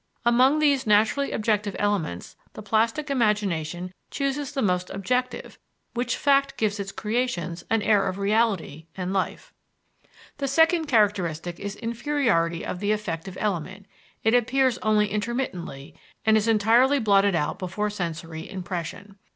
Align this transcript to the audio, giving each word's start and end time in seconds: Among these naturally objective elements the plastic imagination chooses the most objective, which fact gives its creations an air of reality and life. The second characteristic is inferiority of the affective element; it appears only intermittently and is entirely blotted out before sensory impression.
Among 0.25 0.57
these 0.57 0.87
naturally 0.87 1.31
objective 1.31 1.75
elements 1.77 2.35
the 2.53 2.63
plastic 2.63 3.11
imagination 3.11 3.93
chooses 4.09 4.51
the 4.51 4.63
most 4.63 4.89
objective, 4.89 5.59
which 5.93 6.17
fact 6.17 6.57
gives 6.57 6.79
its 6.79 6.91
creations 6.91 7.63
an 7.69 7.83
air 7.83 8.07
of 8.07 8.17
reality 8.17 8.87
and 8.97 9.13
life. 9.13 9.53
The 10.39 10.47
second 10.47 10.85
characteristic 10.87 11.59
is 11.59 11.75
inferiority 11.75 12.65
of 12.65 12.79
the 12.79 12.91
affective 12.91 13.37
element; 13.39 13.85
it 14.23 14.33
appears 14.33 14.79
only 14.79 15.05
intermittently 15.07 15.93
and 16.25 16.35
is 16.35 16.47
entirely 16.47 16.97
blotted 16.97 17.35
out 17.35 17.59
before 17.59 17.91
sensory 17.91 18.49
impression. 18.49 19.19